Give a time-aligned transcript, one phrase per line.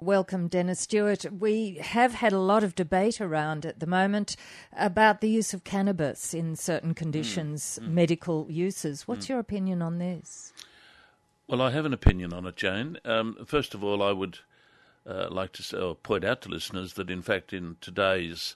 [0.00, 1.24] Welcome, Dennis Stewart.
[1.32, 4.36] We have had a lot of debate around at the moment
[4.72, 7.88] about the use of cannabis in certain conditions, mm.
[7.88, 9.08] medical uses.
[9.08, 9.30] What's mm.
[9.30, 10.52] your opinion on this?
[11.48, 12.98] Well, I have an opinion on it, Jane.
[13.04, 14.38] Um, first of all, I would
[15.04, 18.54] uh, like to say, point out to listeners that, in fact, in today's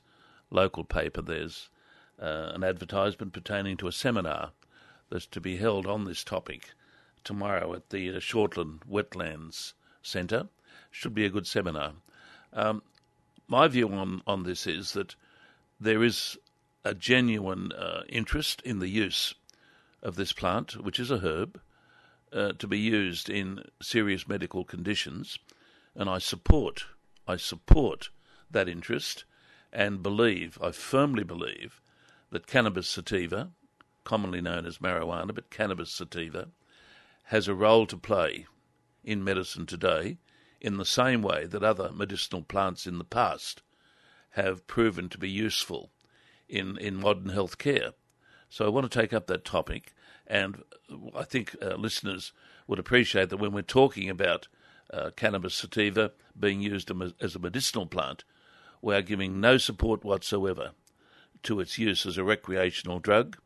[0.49, 1.71] local paper, there's
[2.21, 4.53] uh, an advertisement pertaining to a seminar
[5.11, 6.71] that's to be held on this topic
[7.25, 9.73] tomorrow at the uh, Shortland Wetlands
[10.03, 10.49] Centre
[10.93, 11.95] should be a good seminar.
[12.53, 12.83] Um,
[13.49, 15.17] my view on, on this is that
[15.81, 16.39] there is
[16.85, 19.35] a genuine uh, interest in the use
[20.03, 21.61] of this plant, which is a herb,
[22.33, 25.39] uh, to be used in serious medical conditions,
[25.95, 26.87] and I support
[27.27, 28.11] I support
[28.51, 29.25] that interest
[29.73, 31.81] and believe I firmly believe
[32.31, 33.51] that cannabis sativa,
[34.05, 36.49] commonly known as marijuana, but cannabis sativa,
[37.25, 38.47] has a role to play
[39.05, 40.19] in medicine today
[40.63, 43.63] in the same way that other medicinal plants in the past
[44.31, 45.91] have proven to be useful
[46.49, 47.91] in, in modern health care.
[48.49, 49.93] So I want to take up that topic,
[50.27, 50.63] and
[51.17, 52.33] I think uh, listeners
[52.69, 54.47] would appreciate that when we're talking about
[54.93, 58.23] uh, cannabis sativa being used as a medicinal plant,
[58.81, 60.73] we are giving no support whatsoever
[61.43, 63.37] to its use as a recreational drug,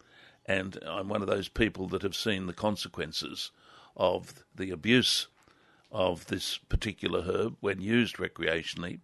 [0.44, 3.52] and I'm one of those people that have seen the consequences
[3.96, 5.28] of the abuse
[5.96, 9.00] of this particular herb when used recreationally,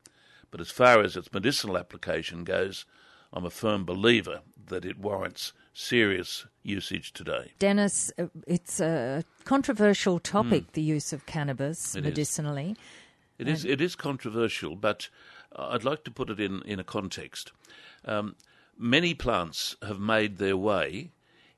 [0.51, 2.85] but as far as its medicinal application goes,
[3.33, 7.53] I'm a firm believer that it warrants serious usage today.
[7.59, 10.73] Dennis, uh, it's a controversial topic, mm.
[10.73, 12.73] the use of cannabis it medicinally.
[12.73, 12.77] Is.
[13.39, 13.65] It is.
[13.65, 15.09] It is controversial, but
[15.57, 17.53] I'd like to put it in in a context.
[18.05, 18.37] Um,
[18.77, 21.11] many plants have made their way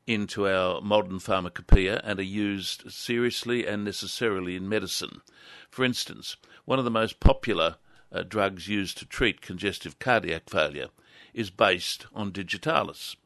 [0.06, 5.22] into our modern pharmacopoeia and are used seriously and necessarily in medicine.
[5.70, 7.76] For instance, one of the most popular
[8.12, 10.88] uh, drugs used to treat congestive cardiac failure
[11.32, 13.16] is based on digitalis,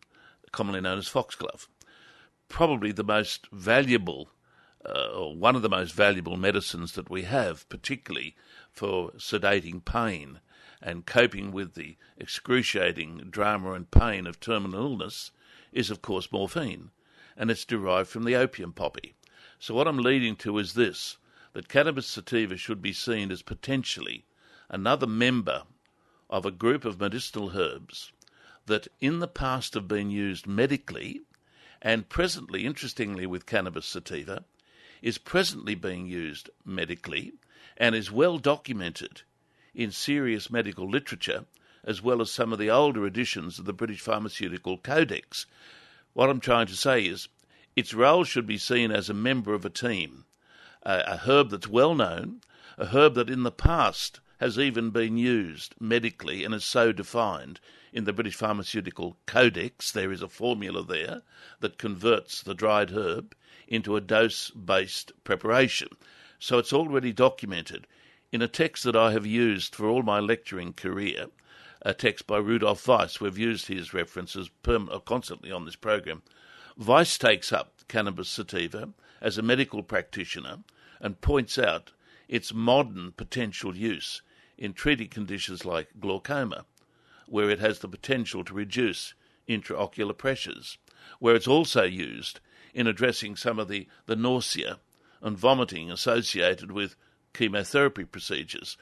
[0.50, 1.68] commonly known as foxglove.
[2.48, 4.30] Probably the most valuable,
[4.84, 8.34] uh, or one of the most valuable medicines that we have, particularly
[8.72, 10.40] for sedating pain
[10.80, 15.32] and coping with the excruciating drama and pain of terminal illness,
[15.72, 16.90] is, of course, morphine,
[17.36, 19.14] and it's derived from the opium poppy.
[19.58, 21.18] So, what I'm leading to is this
[21.52, 24.24] that cannabis sativa should be seen as potentially
[24.68, 25.64] another member
[26.30, 28.12] of a group of medicinal herbs
[28.66, 31.22] that in the past have been used medically
[31.80, 34.44] and presently, interestingly, with cannabis sativa,
[35.00, 37.32] is presently being used medically
[37.76, 39.22] and is well documented
[39.74, 41.46] in serious medical literature
[41.84, 45.46] as well as some of the older editions of the British Pharmaceutical Codex.
[46.12, 47.28] What I'm trying to say is
[47.76, 50.24] its role should be seen as a member of a team,
[50.82, 52.40] a, herb that's well known,
[52.76, 57.60] a herb that in the past has even been used medically and is so defined
[57.92, 59.92] in the British Pharmaceutical Codex.
[59.92, 61.22] There is a formula there
[61.60, 63.34] that converts the dried herb
[63.66, 65.88] into a dose based preparation.
[66.38, 67.86] So it's already documented.
[68.30, 71.26] In a text that I have used for all my lecturing career,
[71.88, 73.18] a text by Rudolf Weiss.
[73.18, 76.20] We've used his references uh, constantly on this program.
[76.76, 78.90] Weiss takes up cannabis sativa
[79.22, 80.58] as a medical practitioner
[81.00, 81.92] and points out
[82.28, 84.20] its modern potential use
[84.58, 86.66] in treating conditions like glaucoma,
[87.26, 89.14] where it has the potential to reduce
[89.48, 90.76] intraocular pressures,
[91.20, 92.40] where it's also used
[92.74, 94.78] in addressing some of the, the nausea
[95.22, 96.96] and vomiting associated with
[97.32, 98.76] chemotherapy procedures,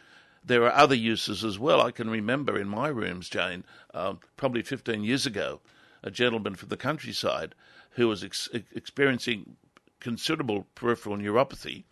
[0.46, 1.80] there are other uses as well.
[1.80, 5.60] I can remember in my rooms, Jane, um, probably 15 years ago,
[6.04, 7.54] a gentleman from the countryside
[7.90, 9.56] who was ex- experiencing
[9.98, 11.82] considerable peripheral neuropathy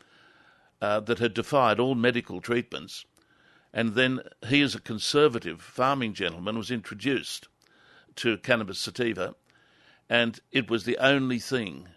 [0.80, 3.04] uh, that had defied all medical treatments.
[3.72, 7.48] And then he, as a conservative farming gentleman, was introduced
[8.16, 9.34] to cannabis sativa,
[10.08, 11.88] and it was the only thing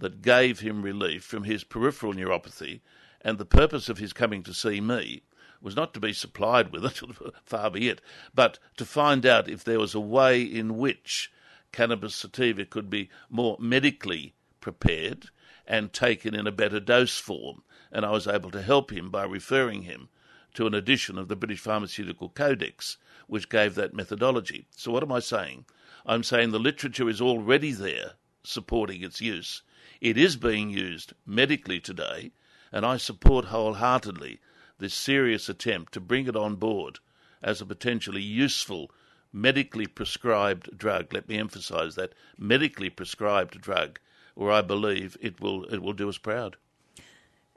[0.00, 2.80] that gave him relief from his peripheral neuropathy.
[3.20, 5.22] And the purpose of his coming to see me
[5.62, 7.00] was not to be supplied with it,
[7.44, 8.00] far be it,
[8.34, 11.30] but to find out if there was a way in which
[11.70, 15.30] cannabis sativa could be more medically prepared
[15.66, 17.62] and taken in a better dose form.
[17.90, 20.08] And I was able to help him by referring him
[20.54, 24.66] to an edition of the British Pharmaceutical Codex, which gave that methodology.
[24.76, 25.64] So, what am I saying?
[26.04, 29.62] I'm saying the literature is already there supporting its use.
[30.00, 32.32] It is being used medically today,
[32.72, 34.40] and I support wholeheartedly
[34.82, 36.98] this serious attempt to bring it on board
[37.42, 38.90] as a potentially useful
[39.32, 41.14] medically prescribed drug.
[41.14, 43.98] Let me emphasize that medically prescribed drug,
[44.34, 46.56] where I believe it will it will do us proud.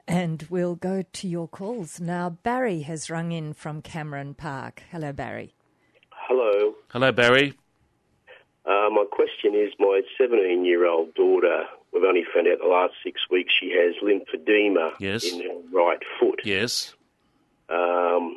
[0.08, 1.98] And we'll go to your calls.
[2.00, 4.84] Now, Barry has rung in from Cameron Park.
[4.92, 5.52] Hello, Barry.
[6.10, 6.74] Hello.
[6.92, 7.54] Hello, Barry.
[8.64, 12.94] Uh, my question is my 17 year old daughter, we've only found out the last
[13.04, 15.24] six weeks she has lymphedema Yes.
[15.24, 16.40] in her right foot.
[16.44, 16.94] Yes.
[17.68, 18.36] Um,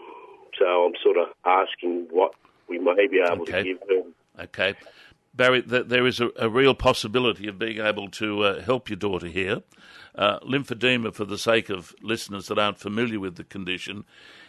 [0.57, 2.33] so I'm sort of asking what
[2.67, 3.51] we may be able Okay.
[3.59, 4.13] to give them.
[4.39, 4.75] Okay.
[5.33, 8.97] Barry, th- there is a, a real possibility of being able to uh, help your
[8.97, 9.61] daughter here.
[10.15, 14.03] Uh, lymphedema, for the sake of listeners that aren't familiar with the condition,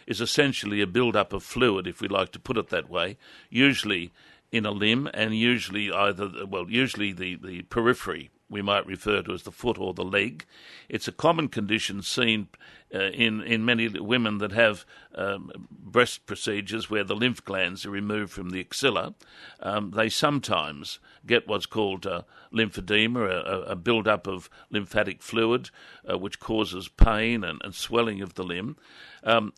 [0.07, 3.15] is essentially a build-up of fluid, if we like to put it that way,
[3.49, 4.11] usually
[4.51, 9.33] in a limb and usually either, well, usually the, the periphery, we might refer to
[9.33, 10.45] as the foot or the leg.
[10.89, 12.49] It's a common condition seen
[12.93, 17.89] uh, in, in many women that have um, breast procedures where the lymph glands are
[17.89, 19.13] removed from the axilla.
[19.61, 25.69] Um, they sometimes get what's called uh, lymphedema, a, a build-up of lymphatic fluid,
[26.09, 28.75] uh, which causes pain and, and swelling of the limb.
[29.23, 29.53] Um,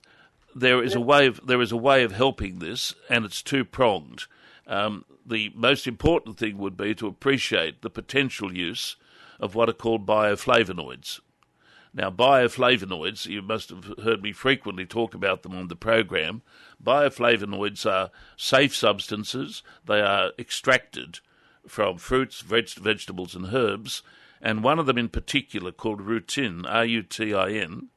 [0.55, 3.65] there is a way of there is a way of helping this, and it's two
[3.65, 4.25] pronged.
[4.67, 8.95] Um, the most important thing would be to appreciate the potential use
[9.39, 11.19] of what are called bioflavonoids.
[11.93, 16.41] Now, bioflavonoids, you must have heard me frequently talk about them on the program.
[16.83, 19.61] Bioflavonoids are safe substances.
[19.85, 21.19] They are extracted
[21.67, 24.01] from fruits, veg- vegetables, and herbs.
[24.41, 27.89] And one of them in particular, called rutin, R U T I N,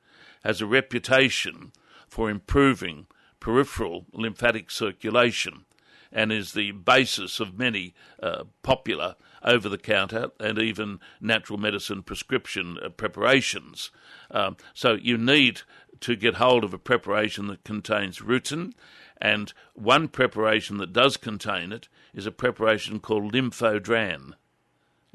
[0.44, 1.72] has a reputation
[2.06, 3.06] for improving
[3.40, 5.64] peripheral lymphatic circulation
[6.12, 12.02] and is the basis of many uh, popular over the counter and even natural medicine
[12.02, 13.90] prescription uh, preparations.
[14.30, 15.62] Um, so you need
[16.00, 18.72] to get hold of a preparation that contains rutin,
[19.18, 24.34] and one preparation that does contain it is a preparation called lymphodran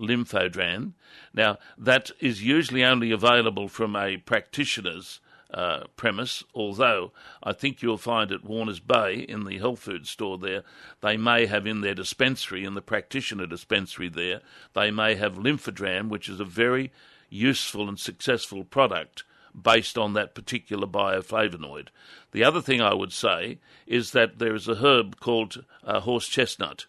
[0.01, 0.93] lymphodran.
[1.33, 5.19] Now, that is usually only available from a practitioner's
[5.53, 7.11] uh, premise, although
[7.43, 10.63] I think you'll find at Warners Bay in the health food store there,
[11.01, 14.41] they may have in their dispensary, in the practitioner dispensary there,
[14.73, 16.91] they may have lymphodran, which is a very
[17.29, 19.23] useful and successful product
[19.59, 21.87] based on that particular bioflavonoid.
[22.31, 26.27] The other thing I would say is that there is a herb called uh, horse
[26.27, 26.85] chestnut.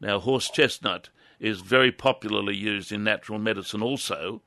[0.00, 1.08] Now, horse chestnut
[1.40, 4.42] is very popularly used in natural medicine also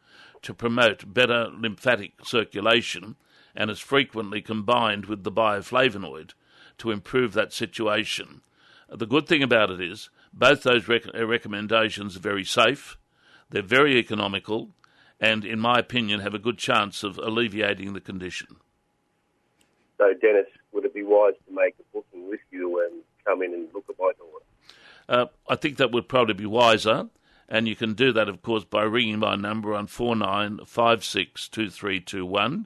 [0.45, 3.15] to promote better lymphatic circulation
[3.55, 6.33] and is frequently combined with the bioflavonoid
[6.77, 8.41] to improve that situation.
[8.87, 12.97] The good thing about it is both those rec- uh, recommendations are very safe,
[13.49, 14.69] they're very economical,
[15.19, 18.57] and in my opinion have a good chance of alleviating the condition.
[19.97, 23.53] So, Dennis, would it be wise to make a booking with you and come in
[23.53, 24.45] and look at my daughter?
[25.07, 27.09] Uh, I think that would probably be wiser,
[27.47, 32.65] and you can do that, of course, by ringing my number on 49562321.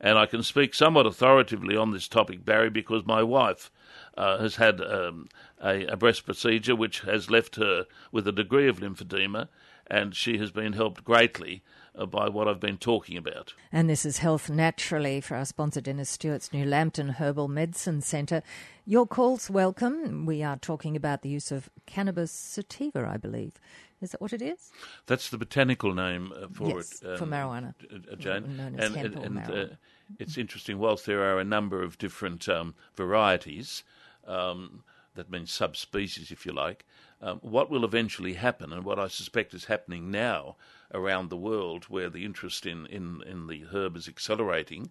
[0.00, 3.72] And I can speak somewhat authoritatively on this topic, Barry, because my wife
[4.16, 5.28] uh, has had um,
[5.60, 9.48] a, a breast procedure which has left her with a degree of lymphedema,
[9.88, 11.64] and she has been helped greatly
[11.96, 13.54] uh, by what I've been talking about.
[13.72, 18.44] And this is Health Naturally for our sponsor, Dennis Stewart's New Lambton Herbal Medicine Centre.
[18.86, 20.26] Your calls welcome.
[20.26, 23.54] We are talking about the use of cannabis sativa, I believe.
[24.00, 24.70] Is that what it is?
[25.06, 27.74] That's the botanical name uh, for Yes, it, for marijuana.
[27.92, 28.56] uh, Jane.
[28.56, 29.76] Known as and hemp or and, uh, marijuana.
[30.18, 30.78] it's interesting.
[30.78, 33.82] Whilst there are a number of different um, varieties,
[34.26, 34.84] um,
[35.14, 36.86] that means subspecies, if you like.
[37.20, 40.56] Um, what will eventually happen, and what I suspect is happening now
[40.94, 44.90] around the world, where the interest in, in, in the herb is accelerating,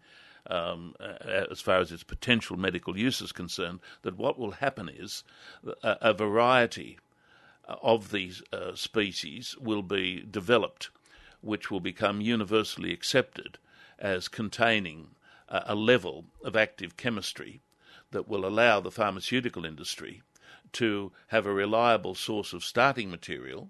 [0.50, 4.90] um, uh, as far as its potential medical use is concerned, that what will happen
[4.90, 5.24] is
[5.84, 7.00] a, a variety
[7.68, 10.90] of these uh, species will be developed,
[11.42, 13.58] which will become universally accepted
[14.00, 15.10] as containing
[15.50, 17.62] a, a level of active chemistry
[18.12, 20.22] that will allow the pharmaceutical industry
[20.72, 23.70] to have a reliable source of starting material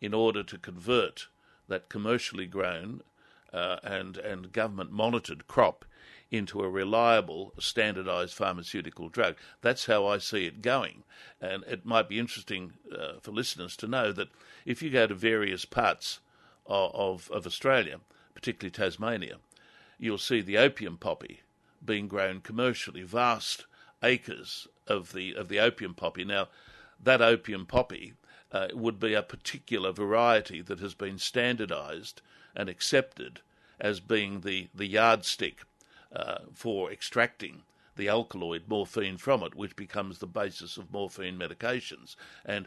[0.00, 1.28] in order to convert
[1.68, 3.02] that commercially grown
[3.52, 5.84] uh, and and government monitored crop
[6.30, 9.36] into a reliable, standardized pharmaceutical drug.
[9.62, 11.02] That's how I see it going.
[11.40, 14.28] And it might be interesting uh, for listeners to know that
[14.64, 16.20] if you go to various parts
[16.66, 18.00] of, of, of Australia,
[18.34, 19.36] particularly Tasmania,
[19.98, 21.40] you'll see the opium poppy
[21.84, 23.66] being grown commercially, vast
[24.02, 26.24] acres of the of the opium poppy.
[26.24, 26.48] Now,
[27.02, 28.14] that opium poppy
[28.52, 32.20] uh, would be a particular variety that has been standardized
[32.54, 33.40] and accepted
[33.78, 35.62] as being the, the yardstick
[36.14, 37.62] uh, for extracting
[37.96, 42.16] the alkaloid morphine from it, which becomes the basis of morphine medications.
[42.44, 42.66] And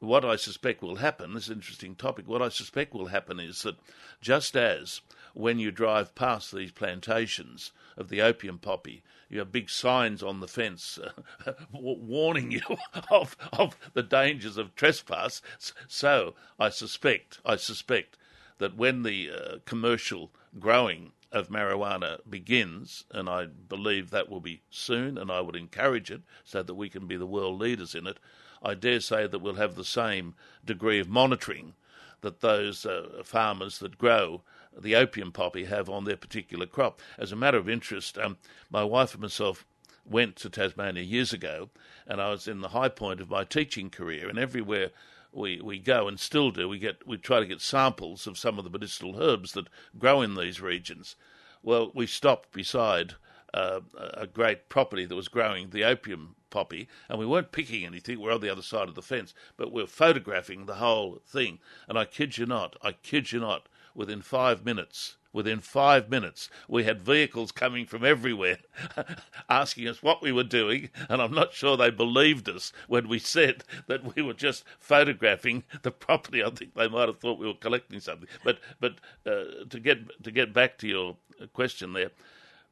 [0.00, 3.76] what I suspect will happen, this interesting topic, what I suspect will happen is that
[4.20, 5.00] just as
[5.32, 10.40] when you drive past these plantations of the opium poppy, you have big signs on
[10.40, 10.98] the fence
[11.46, 12.60] uh, warning you
[13.10, 15.40] of, of the dangers of trespass.
[15.88, 18.16] So I suspect, I suspect
[18.58, 24.62] that when the uh, commercial growing of marijuana begins, and I believe that will be
[24.70, 28.06] soon, and I would encourage it so that we can be the world leaders in
[28.06, 28.18] it.
[28.62, 31.74] I dare say that we'll have the same degree of monitoring
[32.22, 34.42] that those uh, farmers that grow
[34.76, 37.00] the opium poppy have on their particular crop.
[37.18, 38.38] As a matter of interest, um,
[38.70, 39.66] my wife and myself
[40.04, 41.70] went to Tasmania years ago,
[42.06, 44.90] and I was in the high point of my teaching career, and everywhere
[45.34, 48.58] we, we go and still do, we get we try to get samples of some
[48.58, 51.16] of the medicinal herbs that grow in these regions.
[51.62, 53.14] Well, we stopped beside
[53.54, 58.20] uh, a great property that was growing the opium poppy, and we weren't picking anything.
[58.20, 61.58] We're on the other side of the fence, but we're photographing the whole thing.
[61.88, 66.48] And I kid you not, I kid you not, within five minutes, within five minutes,
[66.66, 68.58] we had vehicles coming from everywhere
[69.50, 73.18] asking us what we were doing, and I'm not sure they believed us when we
[73.18, 76.42] said that we were just photographing the property.
[76.42, 78.28] I think they might have thought we were collecting something.
[78.42, 78.94] But but
[79.26, 81.16] uh, to get to get back to your
[81.52, 82.12] question there,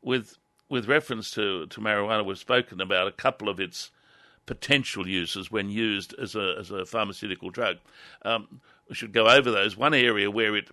[0.00, 0.38] with
[0.72, 3.90] with reference to, to marijuana, we've spoken about a couple of its
[4.46, 7.76] potential uses when used as a, as a pharmaceutical drug.
[8.22, 9.76] Um, we should go over those.
[9.76, 10.70] One area where it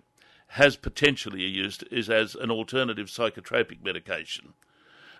[0.54, 4.54] has potentially used is as an alternative psychotropic medication.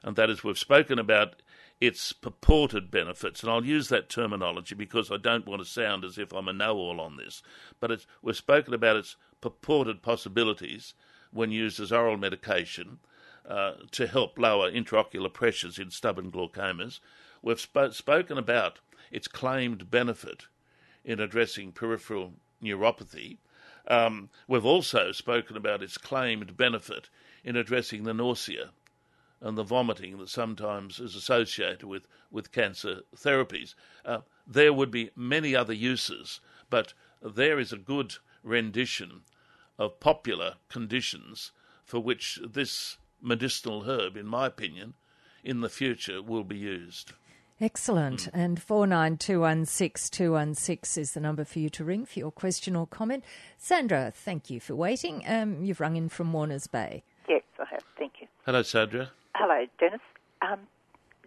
[0.02, 1.42] And that is, we've spoken about
[1.80, 6.18] its purported benefits, and I'll use that terminology because I don't want to sound as
[6.18, 7.42] if I'm a know all on this,
[7.78, 10.94] but we've spoken about its purported possibilities
[11.30, 12.98] when used as oral medication
[13.48, 16.98] uh, to help lower intraocular pressures in stubborn glaucomas.
[17.40, 20.46] We've sp- spoken about its claimed benefit
[21.04, 23.38] in addressing peripheral neuropathy.
[23.90, 27.10] Um, we've also spoken about its claimed benefit
[27.42, 28.70] in addressing the nausea
[29.40, 33.74] and the vomiting that sometimes is associated with, with cancer therapies.
[34.04, 36.38] Uh, there would be many other uses,
[36.70, 39.22] but there is a good rendition
[39.76, 41.50] of popular conditions
[41.84, 44.94] for which this medicinal herb, in my opinion,
[45.42, 47.12] in the future will be used.
[47.60, 48.30] Excellent.
[48.32, 48.34] Mm.
[48.44, 53.22] And 49216216 is the number for you to ring for your question or comment.
[53.58, 55.22] Sandra, thank you for waiting.
[55.26, 57.02] Um, you've rung in from Warners Bay.
[57.28, 57.82] Yes, I have.
[57.98, 58.28] Thank you.
[58.46, 59.10] Hello, Sandra.
[59.34, 60.00] Hello, Dennis.
[60.42, 60.60] Um,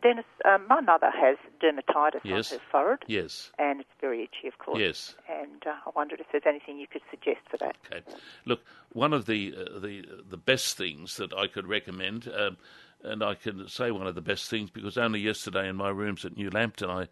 [0.04, 2.52] Dennis, um, my mother has dermatitis yes.
[2.52, 3.00] on her forehead.
[3.08, 3.52] Yes.
[3.58, 4.80] And it's very itchy, of course.
[4.80, 5.16] Yes.
[5.30, 7.78] And uh, I wondered if there's anything you could suggest for that.
[7.90, 8.04] Okay.
[8.46, 8.60] Look,
[8.92, 12.58] one of the uh, the the best things that I could recommend, um,
[13.04, 16.26] and I can say one of the best things because only yesterday in my rooms
[16.26, 17.08] at New Lambton I.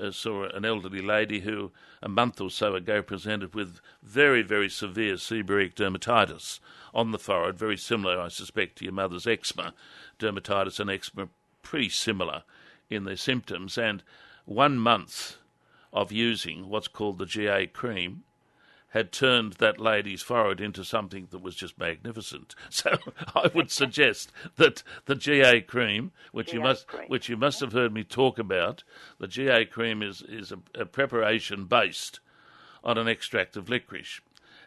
[0.00, 4.68] Uh, saw an elderly lady who, a month or so ago, presented with very, very
[4.68, 6.60] severe seborrheic dermatitis
[6.94, 9.74] on the forehead, very similar, I suspect, to your mother's eczema.
[10.20, 11.28] Dermatitis and eczema
[11.62, 12.44] pretty similar
[12.88, 13.76] in their symptoms.
[13.76, 14.04] And
[14.44, 15.38] one month
[15.92, 18.22] of using what's called the GA cream
[18.92, 22.54] had turned that lady's forehead into something that was just magnificent.
[22.70, 22.96] So
[23.34, 27.08] I would suggest that the GA cream, which GA you must cream.
[27.08, 28.84] which you must have heard me talk about,
[29.18, 32.20] the GA cream is is a, a preparation based
[32.84, 34.20] on an extract of licorice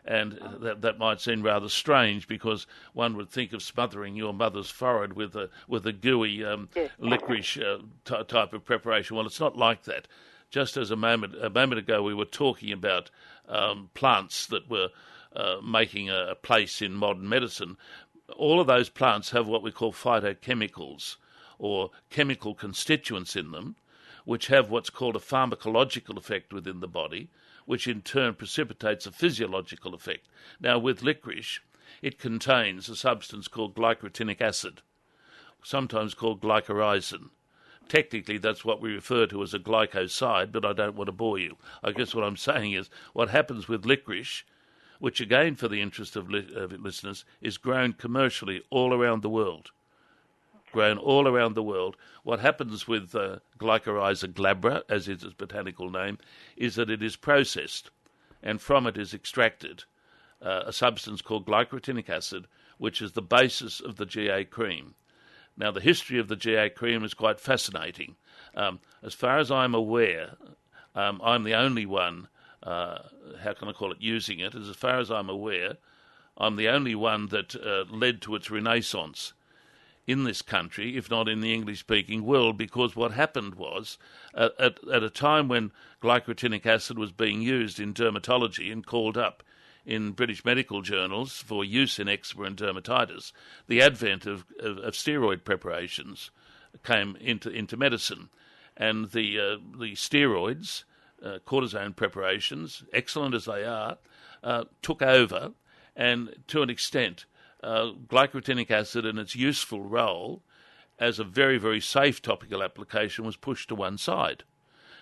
[0.06, 4.70] and that that might seem rather strange because one would think of smothering your mother's
[4.70, 9.16] forehead with a with a gooey um, licorice uh, t- type of preparation.
[9.16, 10.08] Well, it's not like that.
[10.50, 13.10] Just as a moment a moment ago we were talking about
[13.52, 14.90] um, plants that were
[15.36, 17.78] uh, making a, place in modern medicine.
[18.36, 21.18] All of those plants have what we call phytochemicals
[21.60, 23.76] or chemical constituents in them,
[24.26, 27.30] which have what's called a pharmacological effect within the body
[27.66, 30.28] which in turn precipitates a physiological effect.
[30.60, 31.60] Now, with licorice,
[32.02, 34.82] it contains a substance called glycyrrhetinic acid,
[35.64, 37.30] sometimes called glycyrrhizin.
[37.92, 41.38] Technically, that's what we refer to as a glycoside, but I don't want to bore
[41.38, 41.58] you.
[41.84, 44.44] I guess what I'm saying is what happens with licorice,
[45.00, 49.30] which again, for the interest of, li- of listeners, is grown commercially all around the
[49.30, 49.72] world
[50.72, 51.98] grown all around the world.
[52.24, 56.18] What happens with uh, Glycyrrhiza glabra, as is its botanical name,
[56.56, 57.92] is that it is processed,
[58.42, 59.84] and from it is extracted
[60.42, 64.96] uh, a substance called glycyrrhetinic acid, which is the basis of the GA cream.
[65.62, 68.16] Now, the history of the GA cream is quite fascinating.
[68.56, 70.32] Um, as far as I'm aware,
[70.96, 72.30] um, I'm the only one,
[72.64, 73.04] uh,
[73.44, 74.56] how can I call it, using it.
[74.56, 75.78] As far as I'm aware,
[76.36, 79.34] I'm the only one that uh, led to its renaissance
[80.08, 84.00] in this country, if not in the English speaking world, because what happened was
[84.34, 89.16] uh, at, at a time when glycyrrhetinic acid was being used in dermatology and called
[89.16, 89.44] up
[89.86, 93.32] in British medical journals for use in eczema and dermatitis,
[93.68, 96.32] the advent of, of, of steroid preparations
[96.84, 98.30] came into, into medicine.
[98.78, 100.84] And the, uh, the steroids,
[101.24, 103.98] uh, cortisone preparations, excellent as they are,
[104.44, 105.52] uh, took over
[105.96, 107.26] and to an extent
[107.64, 110.42] uh, glycyrrhetinic acid and its useful role
[111.00, 114.44] as a very, very safe topical application was pushed to one side.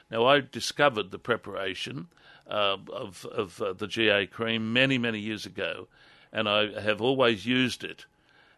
[0.10, 2.08] Now, I discovered the preparation
[2.50, 5.88] uh, of, of uh, the GA cream many, many years ago,
[6.34, 8.06] and I have always used it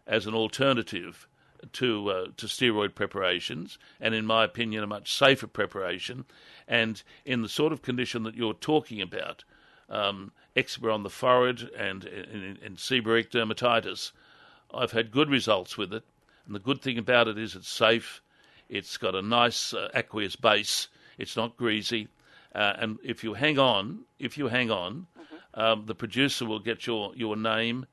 [0.06, 1.28] as an alternative
[1.74, 6.24] to uh, to steroid preparations, and in my opinion, a much safer preparation.
[6.66, 9.44] And in the sort of condition that you're talking about,
[9.88, 14.12] um, eczema on the forehead and in, seborrheic dermatitis.
[14.74, 16.02] I've had good results with it,
[16.46, 18.22] and the good thing about it is it's safe.
[18.68, 20.88] It's got a nice uh, aqueous base.
[21.22, 22.08] It's not greasy,
[22.52, 25.60] uh, and if you hang on, if you hang on, mm-hmm.
[25.60, 27.86] um, the producer will get your your name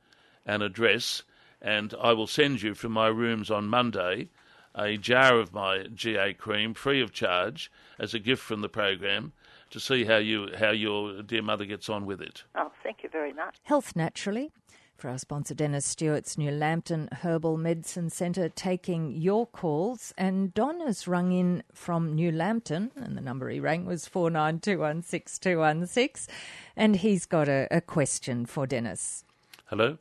[0.47, 1.21] and address,
[1.61, 4.29] and I will send you from my rooms on Monday
[4.75, 9.33] a jar of my GA cream free of charge as a gift from the program
[9.69, 12.43] to see how you how your dear mother gets on with it.
[12.55, 13.57] Oh, thank you very much.
[13.63, 14.51] Health naturally.
[14.99, 20.13] For our sponsor, Dennis Stewart's New Lambton Herbal Medicine Centre, taking your calls.
[20.17, 26.27] And Don has rung in from New Lambton, and the number he rang was 49216216.
[26.75, 29.23] And he's got a, a question for Dennis.
[29.67, 29.97] Hello?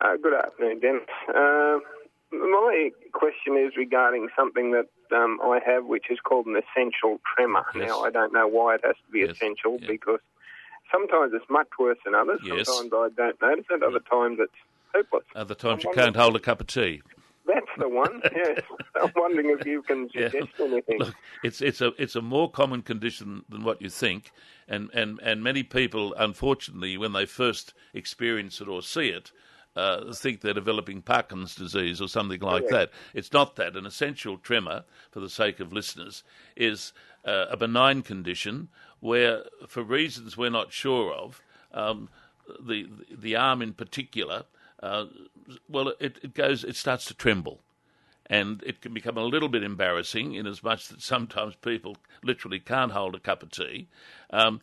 [0.00, 1.02] Uh, good afternoon, Dennis.
[1.28, 1.78] Uh,
[2.30, 7.66] my question is regarding something that um, I have, which is called an essential tremor.
[7.74, 7.88] Yes.
[7.88, 9.30] Now, I don't know why it has to be yes.
[9.30, 9.88] essential yeah.
[9.88, 10.20] because
[10.90, 12.40] sometimes it's much worse than others.
[12.44, 12.66] Yes.
[12.66, 13.82] Sometimes I don't notice it.
[13.82, 14.52] Other times it's
[14.94, 15.24] hopeless.
[15.34, 17.02] Other times I'm you can't hold a cup of tea.
[17.46, 18.22] That's the one.
[18.34, 18.60] Yes,
[19.02, 20.66] I'm wondering if you can suggest yeah.
[20.66, 20.98] anything.
[20.98, 24.30] Look, it's it's a it's a more common condition than what you think,
[24.68, 29.32] and and and many people, unfortunately, when they first experience it or see it,
[29.76, 32.78] uh, think they're developing Parkinson's disease or something like yeah.
[32.78, 32.90] that.
[33.14, 33.76] It's not that.
[33.76, 36.22] An essential tremor, for the sake of listeners,
[36.56, 36.92] is
[37.24, 38.68] uh, a benign condition
[39.00, 42.08] where, for reasons we're not sure of, um,
[42.60, 44.44] the the arm in particular,
[44.82, 45.06] uh,
[45.68, 47.60] well, it, it goes, it starts to tremble
[48.30, 52.60] and it can become a little bit embarrassing in as much that sometimes people literally
[52.60, 53.88] can't hold a cup of tea.
[54.30, 54.60] Um,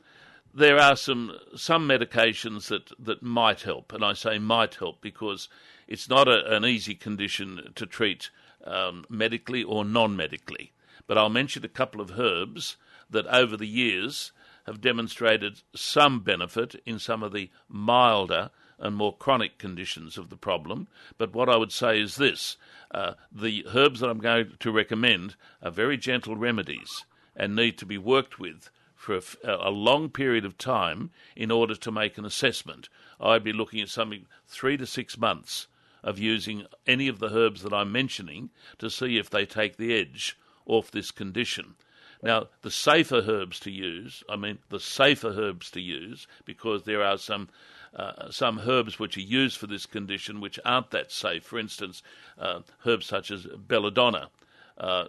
[0.54, 5.50] there are some some medications that, that might help, and I say might help because
[5.88, 8.30] it's not a, an easy condition to treat
[8.64, 10.72] um, medically or non-medically.
[11.06, 12.78] But I'll mention a couple of herbs
[13.10, 14.32] that over the years
[14.66, 20.38] have demonstrated some benefit in some of the milder and more chronic conditions of the
[20.38, 20.88] problem.
[21.18, 22.58] But what I would say is this
[22.92, 27.86] uh, the herbs that I'm going to recommend are very gentle remedies and need to
[27.86, 32.26] be worked with for a, a, long period of time in order to make an
[32.26, 32.90] assessment.
[33.20, 35.68] I'd be looking at something three to six months
[36.04, 39.94] of using any of the herbs that I'm mentioning to see if they take the
[39.98, 41.76] edge off this condition.
[42.24, 47.04] Now, the safer herbs to use, I mean, the safer herbs to use, because there
[47.04, 47.50] are some
[47.96, 51.44] uh, some herbs which are used for this condition which aren't that safe.
[51.44, 52.04] For instance,
[52.38, 54.30] uh, herbs such as belladonna,
[54.78, 55.06] uh,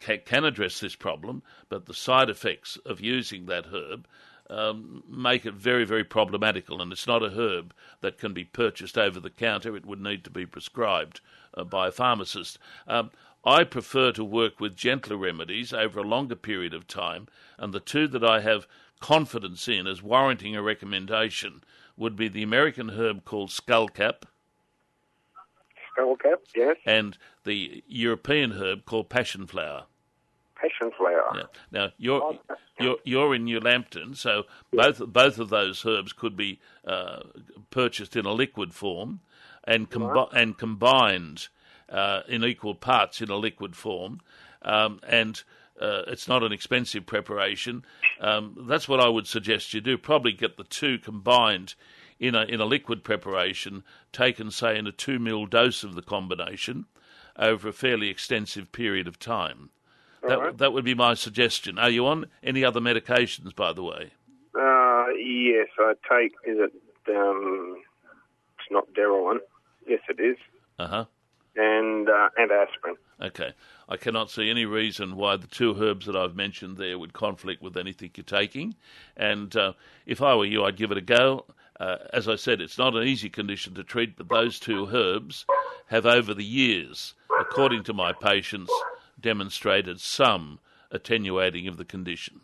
[0.00, 4.06] can address this problem, but the side effects of using that herb
[4.50, 6.82] um, make it very, very problematical.
[6.82, 10.24] And it's not a herb that can be purchased over the counter, it would need
[10.24, 11.20] to be prescribed
[11.54, 12.58] uh, by a pharmacist.
[12.86, 13.10] Um,
[13.44, 17.80] I prefer to work with gentler remedies over a longer period of time, and the
[17.80, 18.66] two that I have
[19.00, 21.62] confidence in as warranting a recommendation
[21.96, 24.24] would be the American herb called skullcap
[25.98, 26.76] skullcap, yes.
[26.86, 29.84] And the European herb called passion flower.
[30.56, 31.30] Passion flower.
[31.34, 31.42] Yeah.
[31.70, 32.38] Now you're oh,
[32.80, 34.98] you're you're in New Lambton, so yes.
[34.98, 37.20] both both of those herbs could be uh,
[37.70, 39.20] purchased in a liquid form
[39.68, 40.42] and combi- right.
[40.42, 41.48] and combined
[41.90, 44.20] uh, in equal parts in a liquid form,
[44.62, 45.42] um, and.
[45.80, 47.84] Uh, it's not an expensive preparation.
[48.20, 49.96] Um, that's what I would suggest you do.
[49.96, 51.76] Probably get the two combined
[52.18, 56.02] in a, in a liquid preparation, taken, say, in a 2 ml dose of the
[56.02, 56.86] combination
[57.38, 59.70] over a fairly extensive period of time.
[60.26, 60.58] that, right.
[60.58, 61.78] that would be my suggestion.
[61.78, 64.10] Are you on any other medications, by the way?
[64.58, 66.72] Uh, yes, I take, is it,
[67.14, 67.76] um,
[68.58, 69.38] it's not Darolin.
[69.88, 70.36] Yes, it is.
[70.78, 71.04] Uh-huh.
[71.56, 72.96] And, uh, and aspirin.
[73.20, 73.52] Okay.
[73.88, 77.62] I cannot see any reason why the two herbs that I've mentioned there would conflict
[77.62, 78.74] with anything you're taking.
[79.16, 79.72] And uh,
[80.06, 81.46] if I were you, I'd give it a go.
[81.80, 85.46] Uh, as I said, it's not an easy condition to treat, but those two herbs
[85.86, 88.72] have over the years according to my patients,
[89.20, 90.58] demonstrated some
[90.90, 92.40] attenuating of the condition.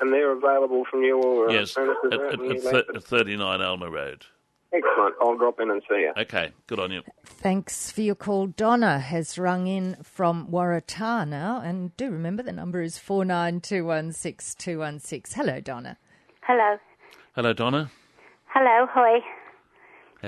[0.00, 4.26] And they're available from your uh, yes, at, at, at, at 39 Alma Road.
[4.74, 5.14] Excellent.
[5.20, 6.12] I'll drop in and see you.
[6.16, 7.02] Okay, good on you.
[7.24, 8.48] Thanks for your call.
[8.48, 13.60] Donna has rung in from Waratah now, and do remember the number is four nine
[13.60, 15.34] two one six two one six.
[15.34, 15.96] Hello, Donna.
[16.40, 16.78] Hello.
[17.36, 17.90] Hello, Donna.
[18.46, 19.20] Hello, hi.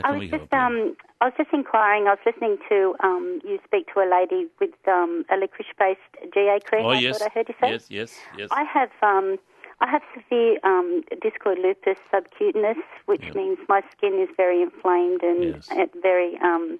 [0.04, 2.06] I was just um, I was just inquiring.
[2.06, 6.58] I was listening to um, you speak to a lady with um, a licorice-based GA
[6.64, 6.84] cream.
[6.84, 7.70] Oh yes, I heard you say.
[7.70, 8.48] Yes, yes, yes.
[8.52, 9.38] I have um,
[9.80, 13.34] I have severe um, discoid lupus subcutaneous, which yep.
[13.34, 15.68] means my skin is very inflamed and, yes.
[15.70, 16.78] and very um,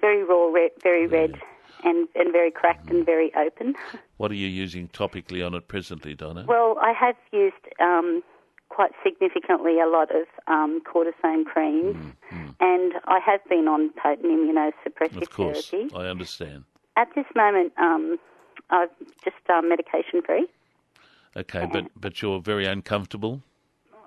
[0.00, 1.18] very raw, red, very yeah.
[1.18, 1.40] red,
[1.84, 2.96] and, and very cracked mm.
[2.96, 3.74] and very open.
[4.16, 6.44] What are you using topically on it presently, Donna?
[6.46, 8.22] Well, I have used um,
[8.68, 12.54] quite significantly a lot of um, cortisone creams, mm, mm.
[12.60, 15.94] and I have been on potent immunosuppressive of course, therapy.
[15.94, 16.64] I understand.
[16.96, 18.18] At this moment, um,
[18.70, 18.88] I'm
[19.24, 20.46] just uh, medication free.
[21.36, 23.42] Okay, but but you're very uncomfortable.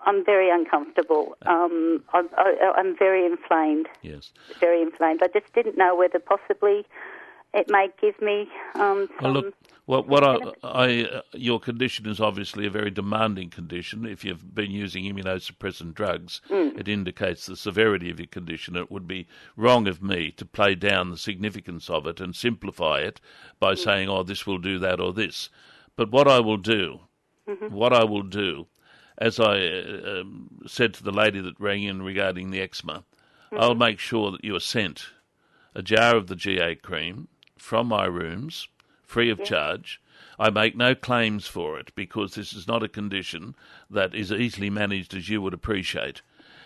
[0.05, 1.37] I'm very uncomfortable.
[1.45, 3.87] Um, I'm, I, am very inflamed.
[4.01, 4.33] Yes.
[4.59, 5.21] Very inflamed.
[5.23, 6.85] I just didn't know whether possibly
[7.53, 9.53] it may give me um, well, look,
[9.85, 14.05] what, what I, I uh, your condition is obviously a very demanding condition.
[14.05, 16.77] If you've been using immunosuppressant drugs, mm.
[16.79, 18.75] it indicates the severity of your condition.
[18.75, 22.99] It would be wrong of me to play down the significance of it and simplify
[22.99, 23.21] it
[23.59, 23.77] by mm.
[23.77, 25.49] saying, "Oh, this will do that or this."
[25.95, 27.01] But what I will do
[27.47, 27.73] Mm-hmm.
[27.73, 28.67] What I will do,
[29.17, 33.03] as I uh, um, said to the lady that rang in regarding the eczema,
[33.51, 33.59] mm-hmm.
[33.59, 35.07] I'll make sure that you are sent
[35.75, 37.27] a jar of the GA cream
[37.57, 38.67] from my rooms,
[39.03, 40.01] free of charge.
[40.39, 43.55] I make no claims for it because this is not a condition
[43.89, 46.21] that is easily managed as you would appreciate.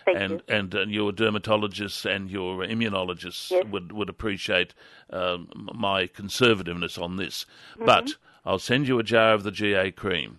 [0.06, 3.66] And, and and your dermatologists and your immunologists yes.
[3.70, 4.72] would would appreciate
[5.10, 7.44] um, my conservativeness on this.
[7.74, 7.84] Mm-hmm.
[7.84, 8.14] But
[8.46, 10.38] I'll send you a jar of the GA cream.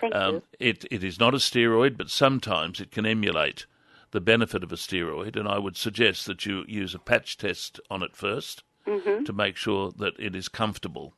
[0.00, 0.42] Thank um, you.
[0.58, 3.66] It, it is not a steroid, but sometimes it can emulate
[4.10, 7.80] the benefit of a steroid, and I would suggest that you use a patch test
[7.90, 9.24] on it 1st mm-hmm.
[9.24, 11.14] to make sure that it is comfortable.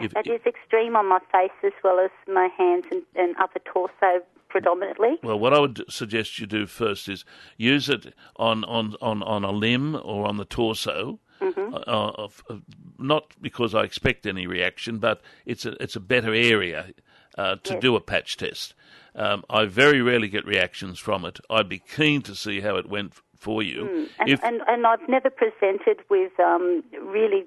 [0.00, 3.60] If, it is extreme on my face as well as my hands and, and upper
[3.60, 5.18] torso predominantly.
[5.22, 7.24] Well, what I would suggest you do first is
[7.56, 11.20] use it on, on, on, on a limb or on the torso.
[11.40, 11.74] Mm-hmm.
[11.74, 12.56] Uh, uh, uh,
[12.98, 16.94] not because I expect any reaction, but it's a it's a better area
[17.36, 17.82] uh, to yes.
[17.82, 18.74] do a patch test.
[19.14, 21.38] Um, I very rarely get reactions from it.
[21.48, 23.84] I'd be keen to see how it went for you.
[23.84, 24.08] Mm.
[24.18, 27.44] And, if, and, and, I've never presented with um, really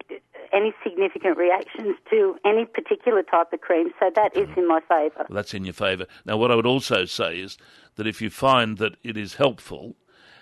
[0.53, 5.25] any significant reactions to any particular type of cream, so that is in my favour.
[5.29, 6.05] Well, that's in your favour.
[6.25, 7.57] Now, what I would also say is
[7.95, 9.95] that if you find that it is helpful,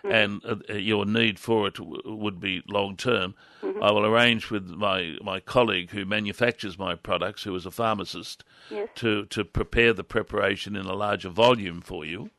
[0.11, 3.81] and uh, your need for it w- would be long term, mm-hmm.
[3.81, 8.43] I will arrange with my, my colleague who manufactures my products, who is a pharmacist,
[8.69, 8.89] yes.
[8.95, 12.29] to, to prepare the preparation in a larger volume for you.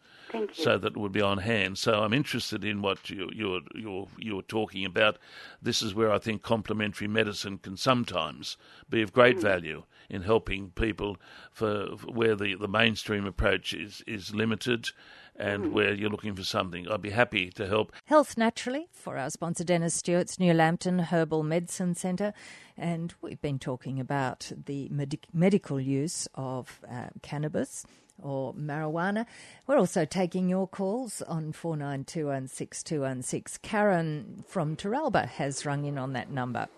[0.53, 1.79] So that it would be on hand.
[1.79, 5.17] So I'm interested in what you, you're you're you're talking about.
[5.63, 8.59] This is where I think complementary medicine can sometimes
[8.91, 9.43] be of great mm.
[9.43, 11.17] value in helping people
[11.51, 14.91] for, for where the, the mainstream approach is is limited
[15.39, 15.73] and mm.
[15.73, 16.87] where you're looking for something.
[16.89, 17.93] I'd be happy to help.
[18.07, 22.33] Health Naturally for our sponsor Dennis Stewart's New Lambton Herbal Medicine Centre.
[22.77, 27.87] And we've been talking about the med- medical use of uh, cannabis
[28.23, 29.27] or marijuana.
[29.67, 33.63] We're also taking your calls on 49216216.
[33.63, 36.69] Karen from Teralba has rung in on that number.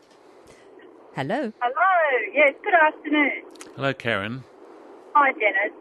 [1.19, 1.51] Hello.
[1.59, 1.99] Hello.
[2.31, 3.43] Yes, good afternoon.
[3.75, 4.45] Hello, Karen.
[5.19, 5.75] Hi, Dennis.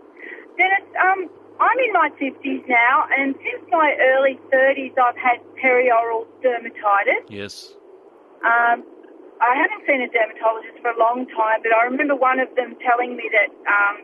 [0.58, 1.30] Dennis, um,
[1.62, 7.30] I'm in my 50s now, and since my early 30s, I've had perioral dermatitis.
[7.30, 7.70] Yes.
[8.42, 8.82] Um,
[9.38, 12.74] I haven't seen a dermatologist for a long time, but I remember one of them
[12.82, 13.96] telling me that um,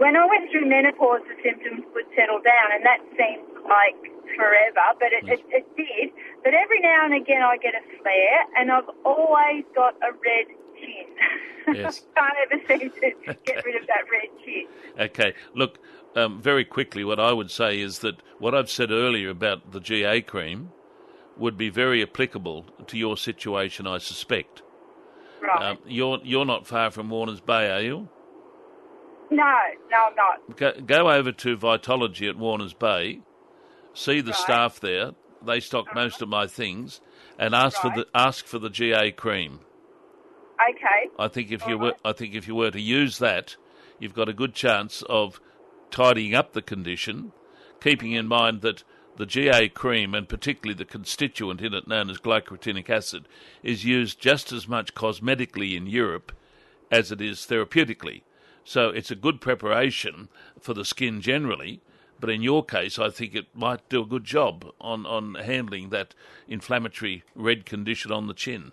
[0.00, 3.96] when I went through menopause, the symptoms would settle down, and that seemed like
[4.36, 6.10] forever, but it, it, it did.
[6.44, 10.46] But every now and again, I get a flare, and I've always got a red
[10.78, 11.06] chin.
[11.74, 12.06] Yes.
[12.14, 14.66] Can't ever seem to get rid of that red chin.
[15.00, 15.34] Okay.
[15.52, 15.80] Look,
[16.14, 19.80] um, very quickly, what I would say is that what I've said earlier about the
[19.80, 20.70] GA cream
[21.36, 24.62] would be very applicable to your situation, I suspect.
[25.42, 25.70] Right.
[25.70, 28.08] Um, you're you're not far from Warners Bay, are you?
[29.30, 29.54] No,
[29.90, 30.56] no, I'm not.
[30.56, 33.22] Go, go over to Vitology at Warners Bay,
[33.96, 34.40] see the Right.
[34.40, 35.12] staff there.
[35.42, 36.00] They stock uh-huh.
[36.00, 37.00] most of my things,
[37.38, 39.60] and ask for the ask for the GA cream.
[40.70, 41.10] Okay.
[41.18, 42.00] I think if you All were right.
[42.04, 43.56] I think if you were to use that,
[43.98, 45.40] you've got a good chance of
[45.90, 47.32] tidying up the condition,
[47.80, 48.82] keeping in mind that
[49.16, 53.28] the GA cream, and particularly the constituent in it known as glycyrrhetinic acid,
[53.62, 56.32] is used just as much cosmetically in Europe
[56.90, 58.22] as it is therapeutically.
[58.64, 60.28] So it's a good preparation
[60.60, 61.80] for the skin generally,
[62.20, 65.90] but in your case, I think it might do a good job on, on handling
[65.90, 66.14] that
[66.48, 68.72] inflammatory red condition on the chin.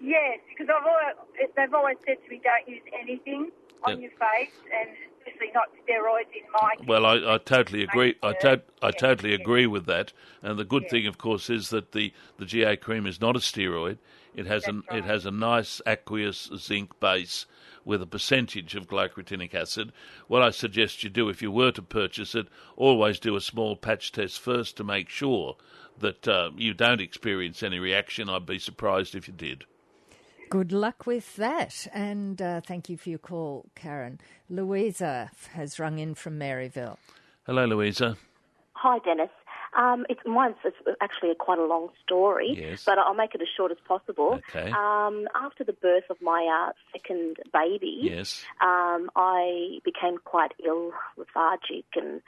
[0.00, 3.50] Yes, because I've always, they've always said to me, don't use anything
[3.84, 4.90] on your face, and
[5.26, 6.86] especially not steroids in my case.
[6.86, 8.14] Well, I, I totally agree.
[8.22, 10.12] I, to, I totally agree with that.
[10.42, 13.40] And the good thing, of course, is that the, the GA cream is not a
[13.40, 13.98] steroid.
[14.34, 14.98] It has That's a right.
[14.98, 17.46] it has a nice aqueous zinc base
[17.84, 19.92] with a percentage of glycyrrhetinic acid.
[20.28, 23.76] What I suggest you do, if you were to purchase it, always do a small
[23.76, 25.56] patch test first to make sure
[25.98, 28.28] that uh, you don't experience any reaction.
[28.28, 29.64] I'd be surprised if you did.
[30.50, 31.86] Good luck with that.
[31.92, 34.20] And uh, thank you for your call, Karen.
[34.48, 36.96] Louisa has rung in from Maryville.
[37.46, 38.16] Hello, Louisa.
[38.74, 39.30] Hi, Dennis.
[39.76, 42.84] Um, it's mine's it's actually a, quite a long story, Yes.
[42.84, 44.38] but I'll make it as short as possible.
[44.48, 44.70] Okay.
[44.70, 48.44] Um, after the birth of my uh, second baby, Yes.
[48.60, 52.22] um, I became quite ill, lethargic, and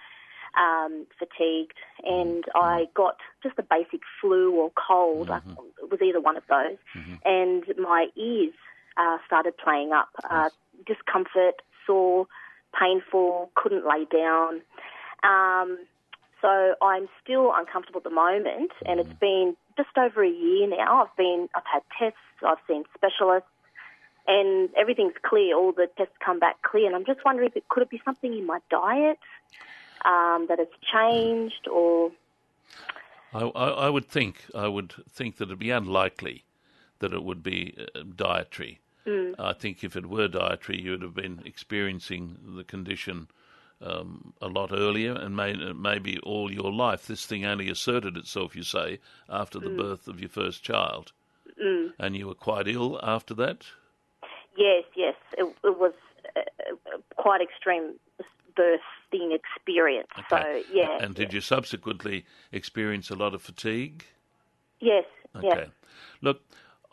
[0.59, 5.31] um, fatigued, and I got just a basic flu or cold.
[5.31, 5.39] I,
[5.83, 6.79] it was either one of those,
[7.25, 8.55] and my ears
[8.97, 10.09] uh, started playing up.
[10.29, 10.49] Uh,
[10.87, 12.27] discomfort, sore,
[12.79, 14.61] painful, couldn't lay down.
[15.23, 15.79] Um,
[16.47, 21.03] so I'm still uncomfortable at the moment, and it's been just over a year now.
[21.03, 23.49] I've been, I've had tests, I've seen specialists,
[24.29, 25.57] and everything's clear.
[25.57, 28.01] All the tests come back clear, and I'm just wondering if it could it be
[28.05, 29.19] something in my diet
[30.05, 32.13] um, that has changed, or
[33.35, 36.45] I, I, I would think I would think that it'd be unlikely
[37.01, 38.79] that it would be uh, dietary.
[39.39, 43.29] I think if it were dietary, you would have been experiencing the condition
[43.81, 47.07] um, a lot earlier and may, maybe all your life.
[47.07, 51.13] This thing only asserted itself, you say, after the birth of your first child,
[51.99, 53.65] and you were quite ill after that.
[54.57, 55.93] yes, yes, it, it was
[56.37, 57.95] uh, uh, quite extreme
[58.57, 60.09] birthing experience.
[60.19, 60.43] Okay.
[60.43, 64.05] So yeah, And did you subsequently experience a lot of fatigue?
[64.81, 65.47] yes, Okay.
[65.49, 65.69] yes.
[66.23, 66.41] Look,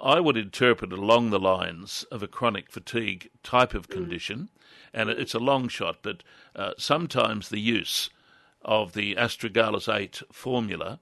[0.04, 4.50] I would interpret along the lines of a chronic fatigue type of condition,
[4.94, 8.10] and it's a long shot, but uh, sometimes the use
[8.62, 11.00] of the astragalus 8 formula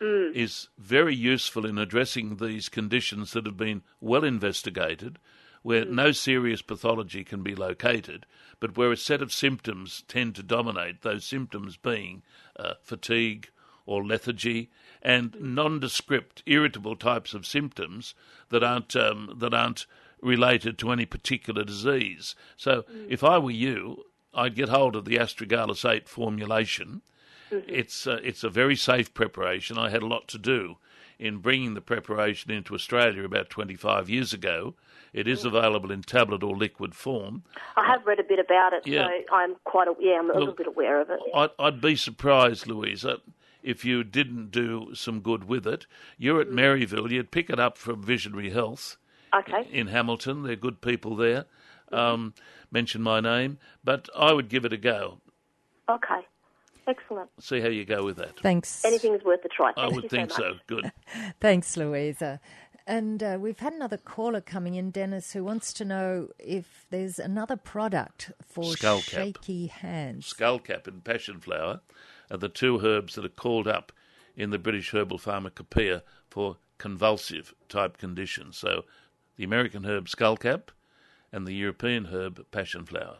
[0.00, 5.18] is very useful in addressing these conditions that have been well investigated,
[5.62, 8.24] where no serious pathology can be located,
[8.60, 12.22] but where a set of symptoms tend to dominate, those symptoms being
[12.56, 13.48] uh, fatigue
[13.86, 14.70] or lethargy
[15.02, 18.14] and nondescript, irritable types of symptoms
[18.48, 19.86] that aren't um, that aren't
[20.22, 22.34] related to any particular disease.
[22.56, 27.02] So, if I were you, I'd get hold of the astragalus 8 formulation.
[27.50, 29.78] It's uh, it's a very safe preparation.
[29.78, 30.76] I had a lot to do
[31.18, 34.74] in bringing the preparation into Australia about 25 years ago.
[35.12, 37.44] It is available in tablet or liquid form.
[37.76, 39.06] I have read a bit about it, Yeah.
[39.06, 41.20] so I'm quite a, yeah, I'm a little bit aware of it.
[41.32, 43.18] I'd, I'd be surprised, Louisa,
[43.64, 45.86] if you didn't do some good with it.
[46.18, 47.10] You're at Maryville.
[47.10, 48.96] You'd pick it up from Visionary Health
[49.34, 50.42] Okay, in Hamilton.
[50.44, 51.46] They're good people there.
[51.90, 52.34] Um,
[52.70, 55.18] mention my name, but I would give it a go.
[55.88, 56.20] okay,
[56.86, 57.30] excellent.
[57.40, 58.38] See how you go with that.
[58.40, 58.84] Thanks.
[58.84, 59.72] Anything's worth a try.
[59.76, 60.36] I would you think so.
[60.36, 60.54] so.
[60.66, 60.92] Good.
[61.40, 62.40] Thanks, Louisa.
[62.86, 67.18] And uh, we've had another caller coming in, Dennis, who wants to know if there's
[67.18, 69.02] another product for Skullcap.
[69.10, 70.30] shaky hands.
[70.32, 71.80] Skullcap and passion flower
[72.30, 73.92] are the two herbs that are called up
[74.36, 78.56] in the British Herbal Pharmacopoeia for convulsive type conditions.
[78.56, 78.84] So
[79.36, 80.68] the American herb skullcap
[81.32, 83.16] and the European herb passionflower.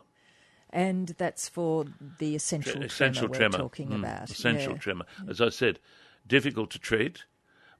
[0.71, 1.85] And that's for
[2.19, 3.59] the essential, essential tremor, tremor.
[3.59, 4.31] we're talking Mm, about.
[4.31, 4.79] Essential Yeah.
[4.79, 5.05] tremor.
[5.29, 5.79] As I said,
[6.27, 7.25] difficult to treat,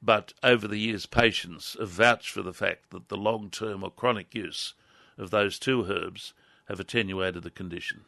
[0.01, 3.91] but over the years, patients have vouched for the fact that the long term or
[3.91, 4.75] chronic use
[5.19, 6.35] of those two herbs
[6.67, 8.05] have attenuated the condition.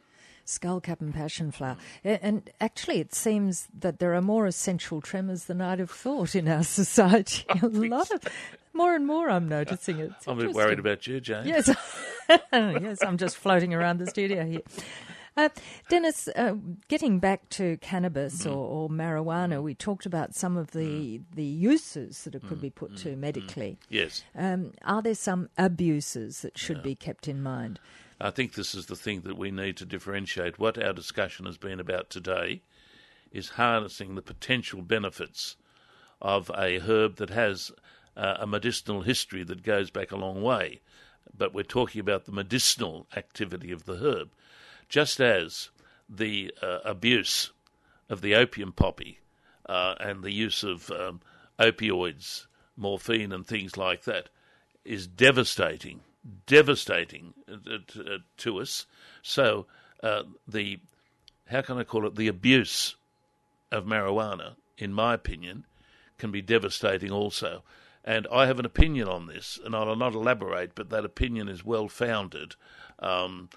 [0.47, 1.77] Skullcap and passion flower.
[2.03, 6.47] And actually, it seems that there are more essential tremors than I'd have thought in
[6.47, 7.45] our society.
[7.61, 8.21] A lot of,
[8.73, 10.11] more and more I'm noticing it.
[10.25, 11.45] I'm a bit worried about you, Jane.
[11.47, 11.69] Yes,
[12.51, 14.61] yes, I'm just floating around the studio here.
[15.35, 15.49] Uh,
[15.87, 16.55] Dennis, uh,
[16.87, 18.49] getting back to cannabis Mm-hmm.
[18.57, 22.71] or, or marijuana, we talked about some of the, the uses that it could be
[22.71, 23.77] put to medically.
[23.87, 24.23] Yes.
[24.35, 27.79] Um, are there some abuses that should be kept in mind?
[28.19, 30.57] I think this is the thing that we need to differentiate.
[30.57, 32.61] What our discussion has been about today
[33.31, 35.55] is harnessing the potential benefits
[36.21, 37.71] of a herb that has
[38.15, 40.81] uh, a medicinal history that goes back a long way.
[41.37, 44.29] But we're talking about the medicinal activity of the herb.
[44.89, 45.69] Just as
[46.09, 47.51] the uh, abuse
[48.09, 49.19] of the opium poppy
[49.67, 51.21] uh, and the use of um,
[51.59, 54.29] opioids, morphine, and things like that
[54.85, 55.99] is devastating,
[56.45, 58.85] devastating uh, to us.
[59.21, 59.65] So
[60.03, 60.79] uh, the
[61.47, 62.95] how can I call it the abuse
[63.71, 65.65] of marijuana, in my opinion,
[66.17, 67.63] can be devastating also.
[68.03, 71.65] And I have an opinion on this, and I'll not elaborate, but that opinion is
[71.65, 72.55] well founded
[72.99, 73.49] um,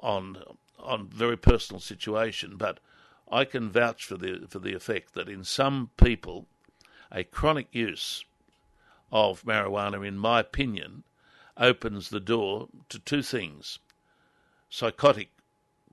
[0.00, 0.42] on
[0.78, 2.56] on very personal situation.
[2.56, 2.78] But
[3.30, 6.46] I can vouch for the for the effect that in some people,
[7.10, 8.24] a chronic use
[9.10, 11.02] of marijuana, in my opinion,
[11.58, 13.78] opens the door to two things:
[14.70, 15.30] psychotic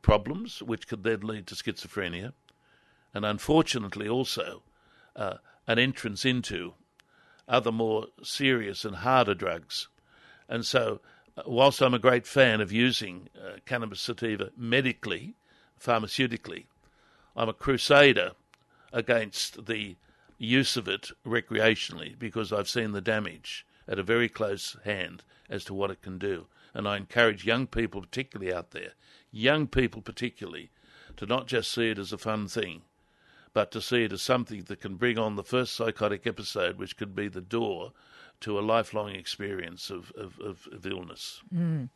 [0.02, 2.34] problems, which could then lead to schizophrenia,
[3.14, 4.62] and unfortunately also
[5.16, 6.74] uh, an entrance into
[7.48, 9.88] other more serious and harder drugs.
[10.48, 11.02] And so,
[11.38, 15.36] uh, whilst I'm a great fan of using uh, cannabis sativa medically,
[15.80, 16.66] pharmaceutically,
[17.36, 18.32] I'm a crusader
[18.94, 19.96] against the
[20.38, 25.64] use of it recreationally because I've seen the damage at a very close hand as
[25.66, 26.48] to what it can do.
[26.74, 28.92] And I encourage young people, particularly out there,
[29.32, 30.72] young people particularly,
[31.18, 32.82] to not just see it as a fun thing,
[33.54, 36.98] but to see it as something that can bring on the first psychotic episode, which
[36.98, 37.94] could be the door
[38.42, 41.42] to a lifelong experience of, of, of, of illness.
[41.54, 41.90] Mm.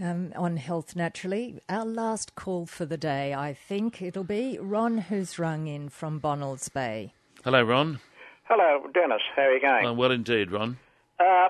[0.00, 4.98] Um, on Health Naturally, our last call for the day, I think it'll be Ron,
[4.98, 7.12] who's rung in from Bonnells Bay.
[7.44, 8.00] Hello, Ron.
[8.44, 9.22] Hello, Dennis.
[9.36, 9.86] How are you going?
[9.86, 10.78] Uh, well, indeed, Ron.
[11.18, 11.48] Uh,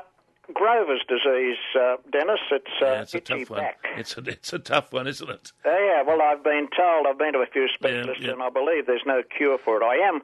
[0.53, 2.41] Grover's disease, uh, Dennis.
[2.51, 3.61] It's, uh, yeah, it's a tough one.
[3.61, 3.87] Back.
[3.97, 5.53] It's a it's a tough one, isn't it?
[5.65, 6.03] Uh, yeah.
[6.03, 7.07] Well, I've been told.
[7.07, 8.33] I've been to a few specialists, yeah, yeah.
[8.35, 9.85] and I believe there's no cure for it.
[9.85, 10.21] I am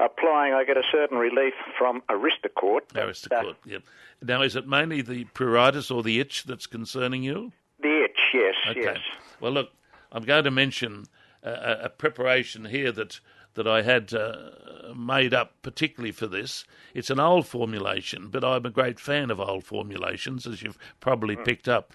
[0.00, 0.52] applying.
[0.52, 2.88] I get a certain relief from Aristocort.
[2.94, 3.54] Aristocort.
[3.64, 3.82] yep.
[4.20, 7.52] Now, is it mainly the pruritus or the itch that's concerning you?
[7.80, 8.18] The itch.
[8.34, 8.54] Yes.
[8.68, 8.82] Okay.
[8.82, 8.98] Yes.
[9.40, 9.70] Well, look,
[10.10, 11.06] I'm going to mention
[11.42, 13.20] a, a preparation here that
[13.54, 16.64] that I had uh, made up particularly for this.
[16.94, 21.36] It's an old formulation, but I'm a great fan of old formulations, as you've probably
[21.36, 21.44] mm.
[21.44, 21.92] picked up.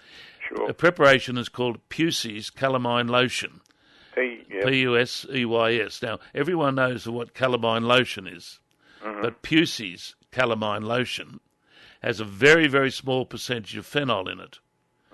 [0.48, 0.66] Sure.
[0.66, 3.60] The preparation is called Pusey's Calamine Lotion.
[4.64, 6.02] P U S E Y S.
[6.02, 8.58] Now, everyone knows what calamine lotion is,
[9.04, 9.22] mm-hmm.
[9.22, 11.40] but Pusey's Calamine Lotion
[12.02, 14.58] has a very, very small percentage of phenol in it.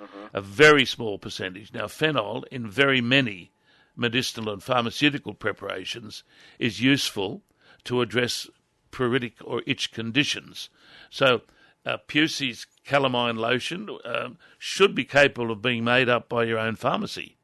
[0.00, 0.36] Mm-hmm.
[0.36, 1.72] A very small percentage.
[1.72, 3.52] Now, phenol in very many
[3.96, 6.24] medicinal and pharmaceutical preparations
[6.58, 7.42] is useful
[7.84, 8.48] to address
[8.90, 10.70] pruritic or itch conditions.
[11.10, 11.42] So,
[11.86, 16.76] uh, Pusey's calamine lotion um, should be capable of being made up by your own
[16.76, 17.36] pharmacy.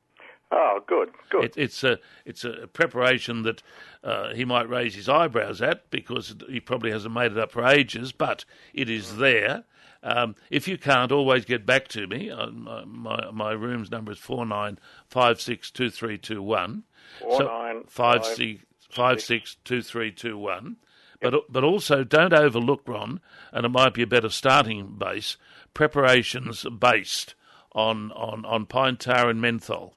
[0.52, 1.44] Oh, good, good.
[1.44, 3.62] It, it's a it's a preparation that
[4.02, 7.64] uh, he might raise his eyebrows at because he probably hasn't made it up for
[7.64, 9.64] ages, but it is there.
[10.02, 12.30] Um, if you can't, always get back to me.
[12.30, 16.84] Uh, my, my, my room's number is four nine five six two three two one.
[17.20, 20.76] Four nine five six five six two three two one.
[21.20, 23.20] But but also don't overlook Ron,
[23.52, 25.36] and it might be a better starting base.
[25.74, 27.34] Preparations based
[27.72, 29.94] on on on pine tar and menthol.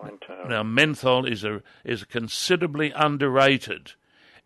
[0.00, 0.48] Pine tar.
[0.48, 3.92] Now menthol is a is a considerably underrated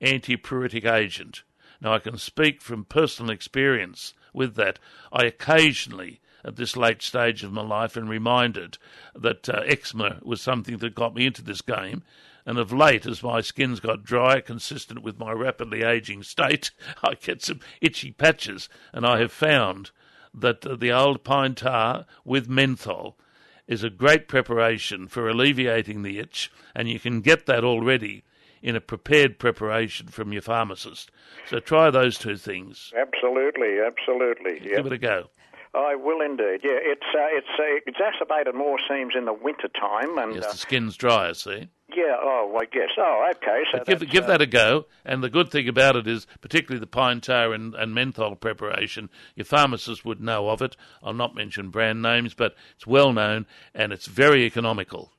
[0.01, 1.43] antipruritic agent.
[1.83, 4.79] Now I can speak from personal experience with that.
[5.13, 8.79] I occasionally, at this late stage of my life, am reminded
[9.15, 12.03] that uh, eczema was something that got me into this game.
[12.47, 16.71] And of late, as my skin's got dry, consistent with my rapidly aging state,
[17.03, 18.69] I get some itchy patches.
[18.93, 19.91] And I have found
[20.35, 23.19] that uh, the old pine tar with menthol
[23.67, 28.25] is a great preparation for alleviating the itch, and you can get that already
[28.63, 31.11] in a prepared preparation from your pharmacist.
[31.49, 32.93] So try those two things.
[32.97, 34.61] Absolutely, absolutely.
[34.61, 35.31] Give it a go.
[35.73, 36.61] I will indeed.
[36.65, 40.53] Yeah, it's uh, it's uh, exacerbated more seems in the winter time, and yes, uh,
[40.53, 41.33] the skin's drier.
[41.35, 41.69] See.
[41.95, 42.17] Yeah.
[42.21, 42.91] Oh, I guess.
[42.99, 43.63] Oh, okay.
[43.73, 44.87] So give give that a go.
[45.05, 49.11] And the good thing about it is, particularly the pine tar and, and menthol preparation,
[49.37, 50.77] your pharmacist would know of it.
[51.05, 55.13] I'll not mention brand names, but it's well known and it's very economical.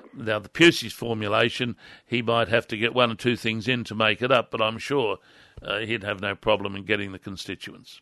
[0.00, 0.26] Good.
[0.26, 3.94] Now, the Pusey's formulation, he might have to get one or two things in to
[3.94, 5.18] make it up, but I'm sure
[5.62, 8.00] uh, he'd have no problem in getting the constituents.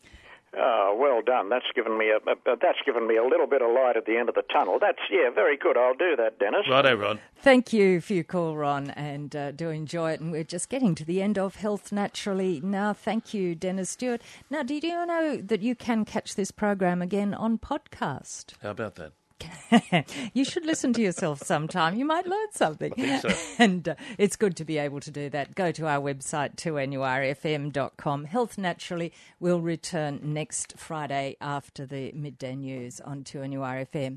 [0.57, 1.49] Oh, well done.
[1.49, 4.17] That's given me a, a, that's given me a little bit of light at the
[4.17, 4.79] end of the tunnel.
[4.81, 5.77] That's yeah, very good.
[5.77, 6.67] I'll do that, Dennis.
[6.71, 7.19] Righto, Ron.
[7.37, 10.21] Thank you for your call, Ron, and uh, do enjoy it.
[10.21, 12.93] And we're just getting to the end of Health Naturally now.
[12.93, 14.23] Thank you, Dennis Stewart.
[14.49, 18.53] Now, did you know that you can catch this program again on podcast?
[18.63, 19.13] How about that?
[20.35, 21.97] you should listen to yourself sometime.
[21.97, 22.93] You might learn something.
[23.21, 23.29] So.
[23.59, 25.55] And uh, it's good to be able to do that.
[25.55, 28.25] Go to our website, 2NURFM.com.
[28.25, 34.13] Health Naturally will return next Friday after the midday news on 2NURFM.